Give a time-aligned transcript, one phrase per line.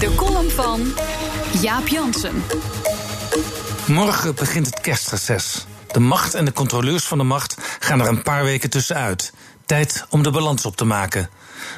[0.00, 0.92] De column van
[1.60, 2.42] Jaap Jansen.
[3.86, 5.66] Morgen begint het kerstreces.
[5.92, 9.32] De macht en de controleurs van de macht gaan er een paar weken tussenuit.
[9.66, 11.30] Tijd om de balans op te maken.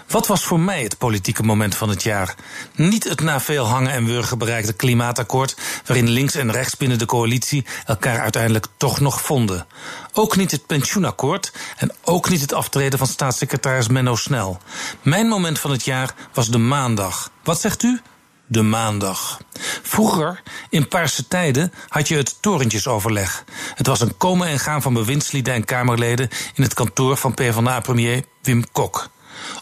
[0.08, 2.34] Wat was voor mij het politieke moment van het jaar?
[2.74, 7.06] Niet het na veel hangen en wurgen bereikte klimaatakkoord, waarin links en rechts binnen de
[7.06, 9.66] coalitie elkaar uiteindelijk toch nog vonden.
[10.12, 14.58] Ook niet het pensioenakkoord en ook niet het aftreden van staatssecretaris Menno Snel.
[15.02, 17.30] Mijn moment van het jaar was de maandag.
[17.42, 18.00] Wat zegt u?
[18.46, 19.40] De maandag.
[19.82, 23.44] Vroeger, in paarse tijden, had je het torentjesoverleg.
[23.74, 28.24] Het was een komen en gaan van bewindslieden en Kamerleden in het kantoor van PvdA-premier
[28.42, 29.10] Wim Kok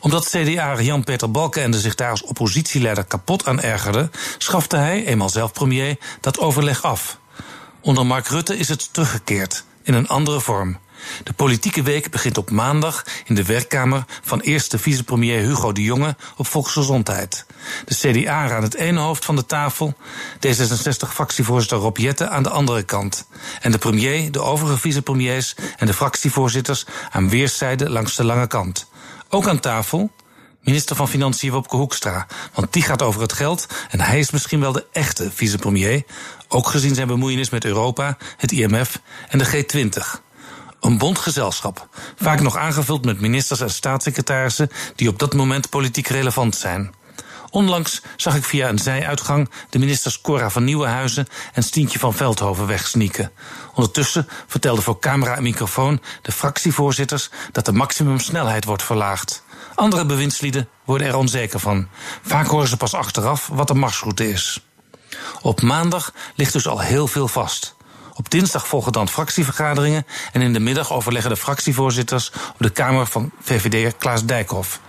[0.01, 5.53] omdat CDA Jan-Peter Balkenende zich daar als oppositieleider kapot aan ergerde, schafte hij, eenmaal zelf
[5.53, 7.19] premier, dat overleg af.
[7.81, 10.78] Onder Mark Rutte is het teruggekeerd, in een andere vorm.
[11.23, 16.17] De politieke week begint op maandag in de werkkamer van eerste vicepremier Hugo de Jonge
[16.37, 17.47] op Volksgezondheid.
[17.84, 19.95] De CDA aan het ene hoofd van de tafel,
[20.47, 23.27] D66-fractievoorzitter Rob Jette aan de andere kant.
[23.61, 28.89] En de premier, de overige vicepremiers en de fractievoorzitters aan weerszijden langs de lange kant.
[29.29, 30.11] Ook aan tafel
[30.62, 32.27] minister van Financiën Wopke Hoekstra.
[32.55, 36.03] Want die gaat over het geld en hij is misschien wel de echte vicepremier.
[36.48, 40.30] Ook gezien zijn bemoeienis met Europa, het IMF en de G20.
[40.81, 46.56] Een bondgezelschap, vaak nog aangevuld met ministers en staatssecretarissen die op dat moment politiek relevant
[46.56, 46.95] zijn.
[47.50, 52.67] Onlangs zag ik via een zijuitgang de ministers Cora van Nieuwenhuizen en Stientje van Veldhoven
[52.67, 53.33] wegsnieken.
[53.75, 59.42] Ondertussen vertelden voor camera en microfoon de fractievoorzitters dat de maximumsnelheid wordt verlaagd.
[59.74, 61.89] Andere bewindslieden worden er onzeker van.
[62.23, 64.64] Vaak horen ze pas achteraf wat de marsroute is.
[65.42, 67.77] Op maandag ligt dus al heel veel vast.
[68.20, 73.07] Op dinsdag volgen dan fractievergaderingen en in de middag overleggen de fractievoorzitters op de Kamer
[73.07, 74.81] van VVD'er Klaas Dijkhoff.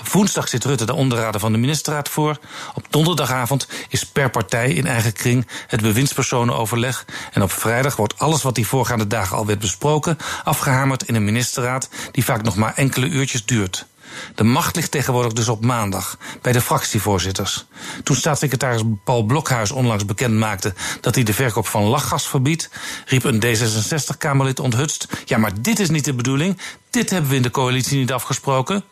[0.00, 2.38] Op woensdag zit Rutte de onderraden van de ministerraad voor.
[2.74, 7.04] Op donderdagavond is per partij in eigen kring het bewindspersonenoverleg.
[7.32, 11.24] En op vrijdag wordt alles wat die voorgaande dagen al werd besproken afgehamerd in een
[11.24, 13.86] ministerraad die vaak nog maar enkele uurtjes duurt.
[14.34, 17.64] De macht ligt tegenwoordig dus op maandag bij de fractievoorzitters.
[18.04, 22.70] Toen staatssecretaris Paul Blokhuis onlangs bekend maakte dat hij de verkoop van lachgas verbiedt,
[23.06, 26.58] riep een D66-Kamerlid onthutst: Ja, maar dit is niet de bedoeling.
[26.90, 28.84] Dit hebben we in de coalitie niet afgesproken.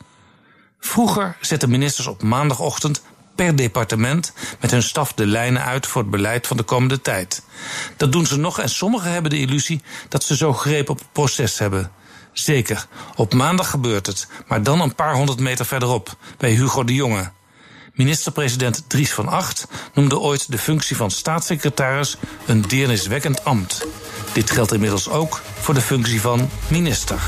[0.80, 3.02] Vroeger zetten ministers op maandagochtend
[3.34, 7.42] per departement met hun staf de lijnen uit voor het beleid van de komende tijd.
[7.96, 11.12] Dat doen ze nog en sommigen hebben de illusie dat ze zo greep op het
[11.12, 11.90] proces hebben.
[12.38, 16.94] Zeker, op maandag gebeurt het, maar dan een paar honderd meter verderop, bij Hugo de
[16.94, 17.31] Jonge.
[17.93, 22.16] Minister-president Dries van Acht noemde ooit de functie van staatssecretaris
[22.47, 23.87] een deerniswekkend ambt.
[24.32, 27.21] Dit geldt inmiddels ook voor de functie van minister.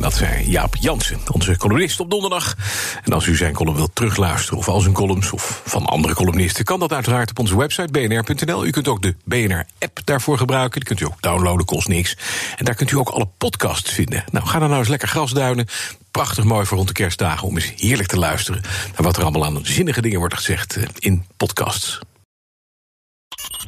[0.00, 2.56] Dat zei Jaap Jansen, onze columnist op donderdag.
[3.04, 5.32] En als u zijn column wilt terugluisteren, of al zijn columns...
[5.32, 8.66] of van andere columnisten, kan dat uiteraard op onze website bnr.nl.
[8.66, 10.80] U kunt ook de BNR-app daarvoor gebruiken.
[10.80, 12.16] Die kunt u ook downloaden, kost niks.
[12.56, 14.24] En daar kunt u ook alle podcasts vinden.
[14.30, 15.66] Nou, ga dan nou eens lekker grasduinen.
[16.10, 18.62] Prachtig mooi voor rond de kerstdagen om eens heerlijk te luisteren...
[18.62, 22.00] naar wat er allemaal aan zinnige dingen wordt gezegd eh, in podcasts.